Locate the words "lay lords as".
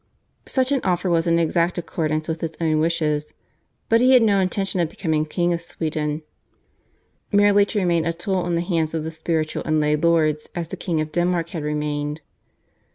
9.79-10.69